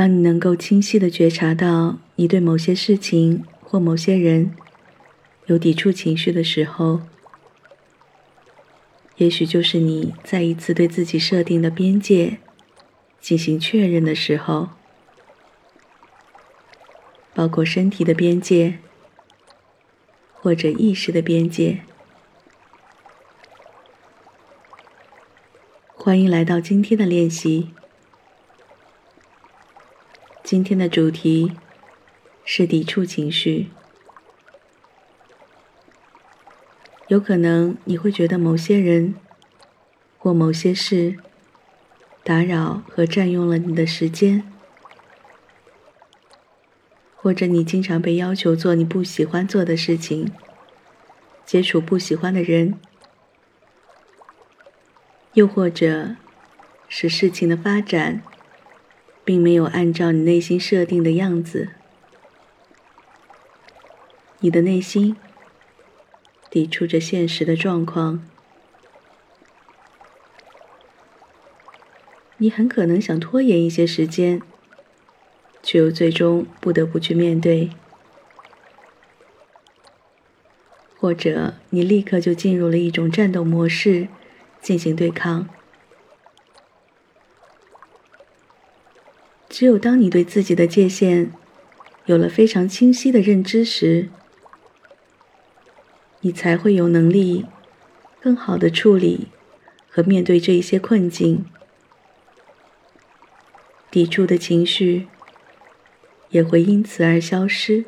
[0.00, 4.56] 当你能够清晰的觉察到你对某些事情或某些人
[5.44, 7.02] 有抵触情绪的时候，
[9.16, 12.38] 也许就是你再一次对自己设定的边界
[13.20, 14.70] 进行确认的时候，
[17.34, 18.78] 包括身体的边界
[20.32, 21.82] 或者意识的边界。
[25.94, 27.74] 欢迎来到今天的练习。
[30.50, 31.52] 今天的主题
[32.44, 33.70] 是抵触情绪。
[37.06, 39.14] 有可能你会觉得某些人
[40.18, 41.14] 或某些事
[42.24, 44.42] 打扰和占用了你的时间，
[47.14, 50.32] 或者你经常被要求做你不喜欢做的事情，
[51.46, 52.74] 接触不喜欢的人，
[55.34, 56.16] 又或者
[56.88, 58.24] 是事情的发展。
[59.24, 61.68] 并没有按照你内心设定的样子，
[64.40, 65.16] 你的内心
[66.50, 68.26] 抵触着现实的状况，
[72.38, 74.40] 你很可能想拖延一些时间，
[75.62, 77.70] 却又最终不得不去面对，
[80.98, 84.08] 或者你立刻就进入了一种战斗模式，
[84.60, 85.48] 进行对抗。
[89.60, 91.32] 只有当你对自己的界限
[92.06, 94.08] 有了非常清晰的认知时，
[96.20, 97.44] 你才会有能力
[98.22, 99.28] 更好的处理
[99.90, 101.44] 和面对这一些困境，
[103.90, 105.08] 抵触的情绪
[106.30, 107.84] 也会因此而消失。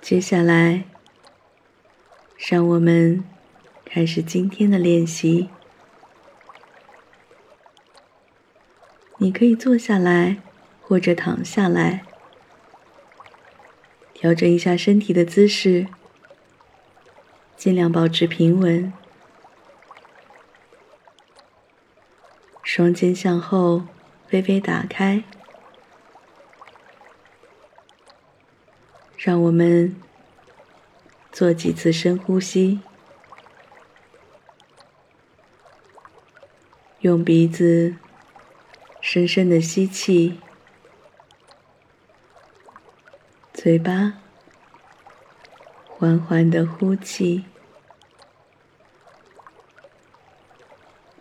[0.00, 0.82] 接下来，
[2.36, 3.22] 让我们
[3.84, 5.48] 开始今天的练习。
[9.18, 10.36] 你可以坐下来，
[10.82, 12.04] 或者躺下来，
[14.12, 15.86] 调整一下身体的姿势，
[17.56, 18.92] 尽量保持平稳，
[22.62, 23.86] 双肩向后
[24.32, 25.24] 微微打开。
[29.16, 29.96] 让我们
[31.32, 32.80] 做几次深呼吸，
[37.00, 37.96] 用鼻子。
[39.08, 40.40] 深深的吸气，
[43.54, 44.14] 嘴巴
[45.86, 47.44] 缓缓的呼气，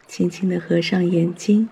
[0.08, 1.70] 轻轻的合上眼睛。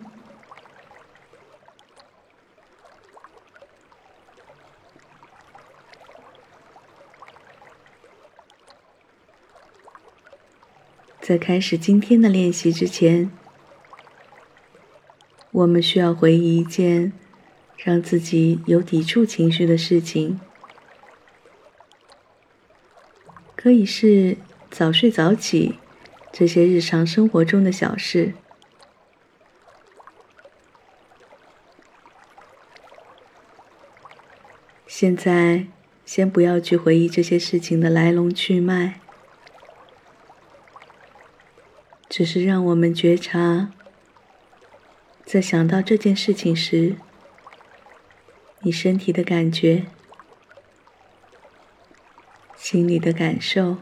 [11.19, 13.42] 在开始今天的练习之前。
[15.53, 17.13] 我们需要回忆一件
[17.77, 20.39] 让自己有抵触情绪的事情，
[23.55, 24.35] 可以是
[24.71, 25.77] 早睡早起
[26.31, 28.33] 这些日常生活中的小事。
[34.87, 35.67] 现在，
[36.03, 38.99] 先不要去回忆这些事情的来龙去脉，
[42.09, 43.71] 只是让我们觉察。
[45.25, 46.95] 在想到这件事情时，
[48.61, 49.85] 你身体的感觉、
[52.55, 53.77] 心里的感受，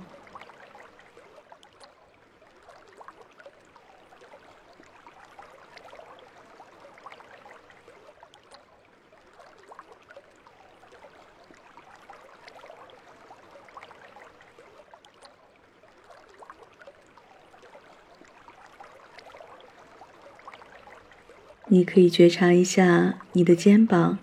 [21.74, 24.20] 你可以觉察一下你的肩膀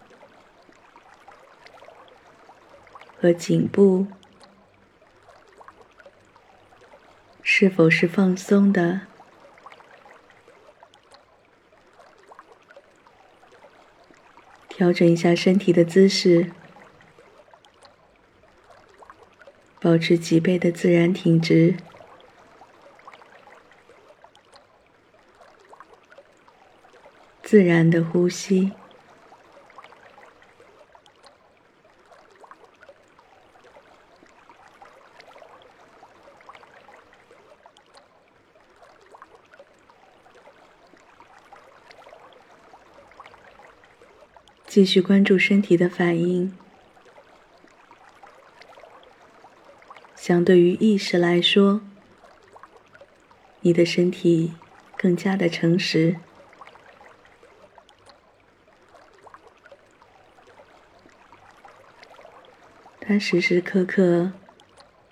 [3.19, 4.07] 和颈部
[7.43, 9.01] 是否是放松的，
[14.69, 16.53] 调整一下身体的姿势，
[19.81, 21.79] 保持脊背的自然挺直。
[27.51, 28.73] 自然的呼吸，
[44.67, 46.55] 继续关注身体的反应。
[50.15, 51.81] 相对于意识来说，
[53.63, 54.53] 你的身体
[54.99, 56.19] 更加的诚实。
[63.11, 64.33] 它时时刻刻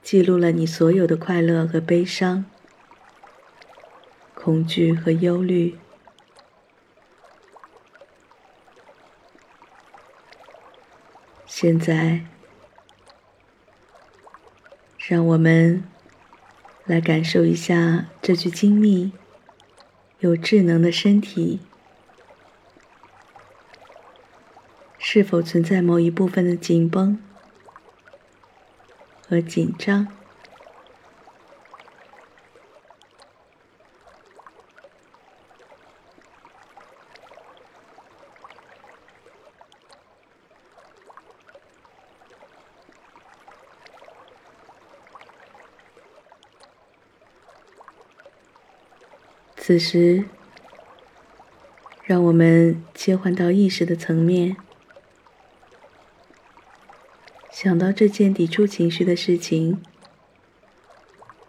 [0.02, 2.44] 记录了你所有的快乐和悲伤、
[4.34, 5.78] 恐惧和忧虑。
[11.46, 12.26] 现在，
[14.98, 15.82] 让我们
[16.84, 19.12] 来感受一下这具精密、
[20.18, 21.60] 有智能的身体。
[24.98, 27.18] 是否存在某一部分的紧绷
[29.28, 30.06] 和紧张？
[49.56, 50.24] 此时，
[52.04, 54.56] 让我们切换到意识的层面。
[57.58, 59.80] 想到这件抵触情绪的事情，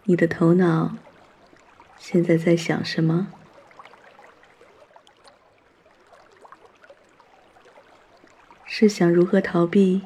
[0.04, 0.96] 你的头脑
[1.98, 3.28] 现在在想什么？
[8.64, 10.00] 是想如何逃避，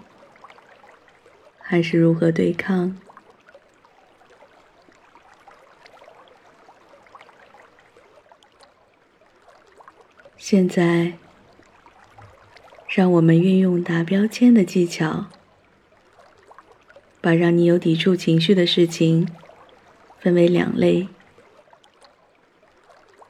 [1.61, 2.99] 还是如何对抗？
[10.37, 11.17] 现在，
[12.89, 15.27] 让我们运用打标签的技巧。
[17.23, 19.29] 把让你有抵触情绪的事情
[20.19, 21.07] 分为两类：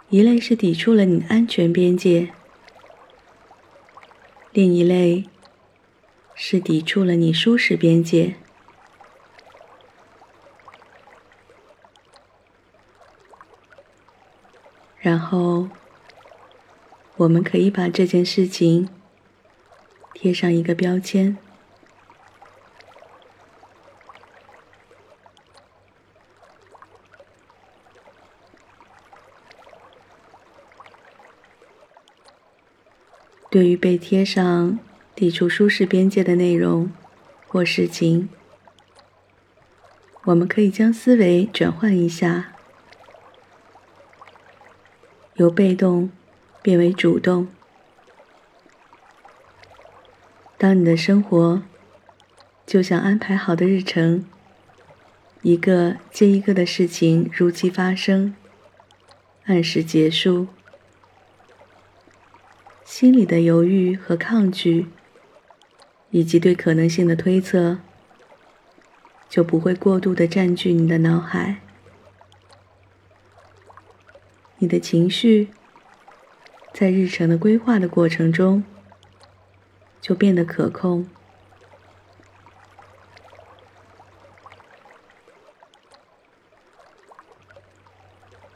[0.09, 2.33] 一类是抵触了你安全边界，
[4.51, 5.27] 另一类
[6.35, 8.37] 是抵触了你舒适边界。
[14.99, 15.69] 然后，
[17.17, 18.89] 我们可以把这件事情
[20.15, 21.37] 贴上一个标签。
[33.53, 34.79] 对于被贴上
[35.15, 36.91] 抵触舒适边界的内容
[37.47, 38.31] 或事情，
[40.25, 42.55] 我们可以将思维转换一下，
[45.35, 46.11] 由被动
[46.63, 47.47] 变为主动。
[50.57, 51.63] 当你的生活
[52.65, 54.25] 就像安排好的日程，
[55.43, 58.35] 一个接一个的事情如期发生，
[59.45, 60.47] 按时结束。
[62.85, 64.87] 心里的犹豫和抗拒，
[66.11, 67.79] 以及对可能性的推测，
[69.29, 71.61] 就不会过度的占据你的脑海。
[74.59, 75.49] 你的情绪，
[76.73, 78.63] 在日程的规划的过程中，
[80.01, 81.09] 就变得可控。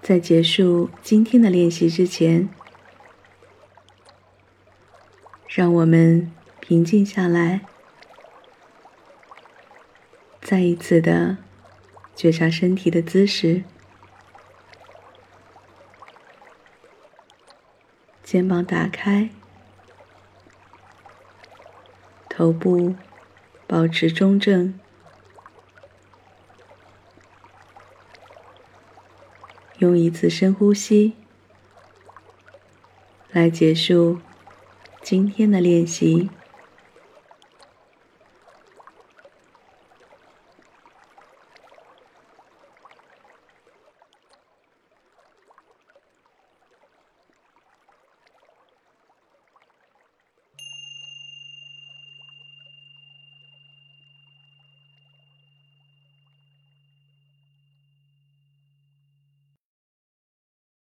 [0.03, 2.49] 在结束今天的练习之前。
[5.57, 6.31] 让我们
[6.61, 7.63] 平静下来，
[10.43, 11.39] 再一次的
[12.15, 13.65] 觉察身体的姿势，
[18.23, 19.31] 肩膀打开，
[22.29, 22.95] 头部
[23.67, 24.79] 保持中正，
[29.79, 31.15] 用一次深呼吸
[33.31, 34.21] 来结束。
[35.09, 36.36] 今天的练习。